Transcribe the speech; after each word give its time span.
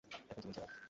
এখন, 0.31 0.41
শুনুন 0.41 0.53
সবাই! 0.53 0.71